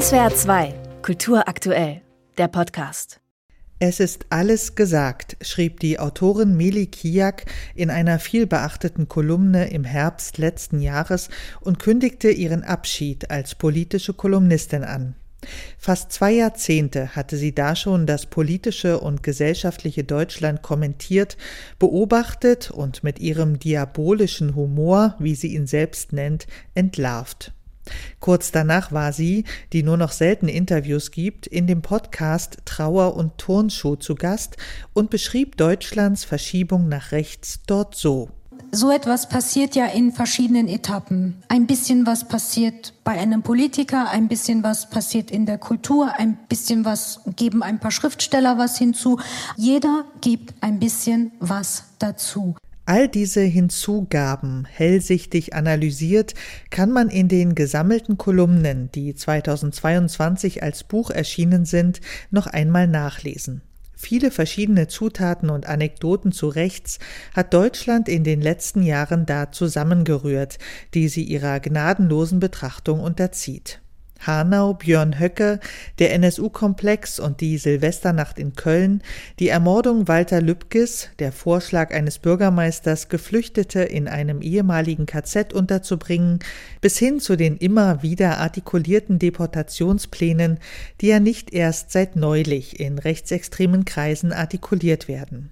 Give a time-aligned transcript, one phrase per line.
[0.00, 2.02] SWR 2, Kultur aktuell,
[2.36, 3.20] der Podcast.
[3.78, 7.44] Es ist alles gesagt, schrieb die Autorin Meli Kiak
[7.76, 11.28] in einer vielbeachteten Kolumne im Herbst letzten Jahres
[11.60, 15.14] und kündigte ihren Abschied als politische Kolumnistin an.
[15.78, 21.36] Fast zwei Jahrzehnte hatte sie da schon das politische und gesellschaftliche Deutschland kommentiert,
[21.78, 27.53] beobachtet und mit ihrem diabolischen Humor, wie sie ihn selbst nennt, entlarvt.
[28.20, 33.38] Kurz danach war sie, die nur noch selten Interviews gibt, in dem Podcast Trauer und
[33.38, 34.56] Turnschuh zu Gast
[34.92, 38.30] und beschrieb Deutschlands Verschiebung nach rechts dort so.
[38.72, 41.36] So etwas passiert ja in verschiedenen Etappen.
[41.48, 46.36] Ein bisschen was passiert bei einem Politiker, ein bisschen was passiert in der Kultur, ein
[46.48, 49.20] bisschen was geben ein paar Schriftsteller was hinzu.
[49.56, 52.56] Jeder gibt ein bisschen was dazu.
[52.86, 56.34] All diese Hinzugaben hellsichtig analysiert,
[56.68, 63.62] kann man in den gesammelten Kolumnen, die 2022 als Buch erschienen sind, noch einmal nachlesen.
[63.96, 66.98] Viele verschiedene Zutaten und Anekdoten zu rechts
[67.34, 70.58] hat Deutschland in den letzten Jahren da zusammengerührt,
[70.92, 73.80] die sie ihrer gnadenlosen Betrachtung unterzieht.
[74.20, 75.60] Hanau, Björn Höcke,
[75.98, 79.02] der NSU-Komplex und die Silvesternacht in Köln,
[79.38, 86.38] die Ermordung Walter Lübkes, der Vorschlag eines Bürgermeisters, Geflüchtete in einem ehemaligen KZ unterzubringen,
[86.80, 90.58] bis hin zu den immer wieder artikulierten Deportationsplänen,
[91.00, 95.50] die ja nicht erst seit neulich in rechtsextremen Kreisen artikuliert werden.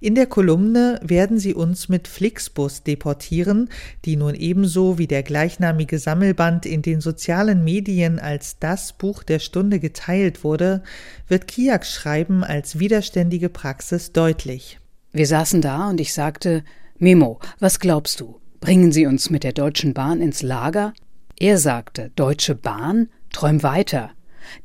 [0.00, 3.68] In der Kolumne werden sie uns mit Flixbus deportieren,
[4.04, 9.38] die nun ebenso wie der gleichnamige Sammelband in den sozialen Medien als das Buch der
[9.38, 10.82] Stunde geteilt wurde,
[11.28, 14.78] wird Kiaks Schreiben als widerständige Praxis deutlich.
[15.12, 16.64] Wir saßen da und ich sagte,
[16.98, 18.40] Memo, was glaubst du?
[18.60, 20.92] Bringen Sie uns mit der Deutschen Bahn ins Lager?
[21.38, 23.08] Er sagte, Deutsche Bahn?
[23.32, 24.10] Träum weiter.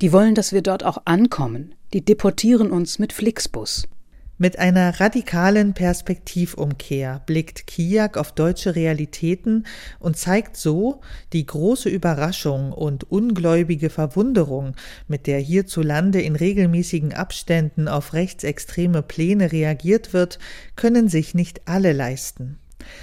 [0.00, 1.74] Die wollen, dass wir dort auch ankommen.
[1.92, 3.88] Die deportieren uns mit Flixbus.
[4.38, 9.64] Mit einer radikalen Perspektivumkehr blickt Kiak auf deutsche Realitäten
[9.98, 11.00] und zeigt so
[11.32, 14.76] die große Überraschung und ungläubige Verwunderung,
[15.08, 20.38] mit der hierzulande in regelmäßigen Abständen auf rechtsextreme Pläne reagiert wird,
[20.76, 22.58] können sich nicht alle leisten.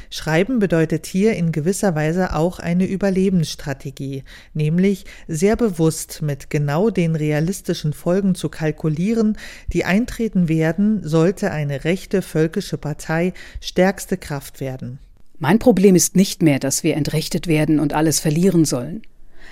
[0.09, 4.23] Schreiben bedeutet hier in gewisser Weise auch eine Überlebensstrategie,
[4.53, 9.37] nämlich sehr bewusst mit genau den realistischen Folgen zu kalkulieren,
[9.71, 14.99] die eintreten werden, sollte eine rechte völkische Partei stärkste Kraft werden.
[15.39, 19.01] Mein Problem ist nicht mehr, dass wir entrechtet werden und alles verlieren sollen.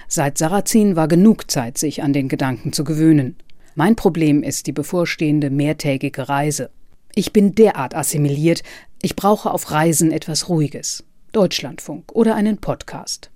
[0.08, 3.36] Seit Sarrazin war genug Zeit, sich an den Gedanken zu gewöhnen.
[3.76, 6.70] Mein Problem ist die bevorstehende mehrtägige Reise.
[7.16, 8.64] Ich bin derart assimiliert,
[9.02, 11.04] ich brauche auf Reisen etwas Ruhiges.
[11.32, 13.32] Deutschlandfunk oder einen Podcast.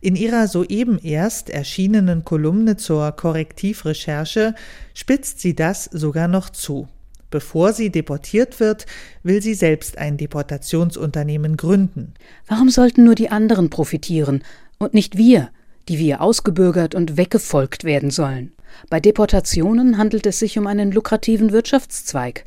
[0.00, 4.54] In ihrer soeben erst erschienenen Kolumne zur Korrektivrecherche
[4.94, 6.88] spitzt sie das sogar noch zu.
[7.30, 8.86] Bevor sie deportiert wird,
[9.22, 12.14] will sie selbst ein Deportationsunternehmen gründen.
[12.46, 14.44] Warum sollten nur die anderen profitieren
[14.78, 15.50] und nicht wir,
[15.88, 18.52] die wir ausgebürgert und weggefolgt werden sollen?
[18.90, 22.44] Bei Deportationen handelt es sich um einen lukrativen Wirtschaftszweig.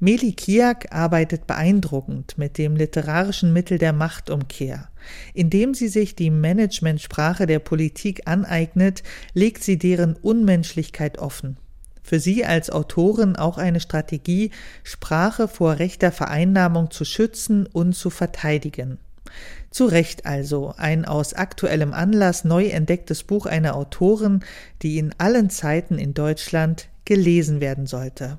[0.00, 4.88] Meli Kiak arbeitet beeindruckend mit dem literarischen Mittel der Machtumkehr.
[5.34, 9.02] Indem sie sich die Managementsprache der Politik aneignet,
[9.34, 11.56] legt sie deren Unmenschlichkeit offen.
[12.04, 14.52] Für sie als Autorin auch eine Strategie,
[14.84, 18.98] Sprache vor rechter Vereinnahmung zu schützen und zu verteidigen.
[19.70, 24.40] Zu Recht also ein aus aktuellem Anlass neu entdecktes Buch einer Autorin,
[24.80, 28.38] die in allen Zeiten in Deutschland gelesen werden sollte.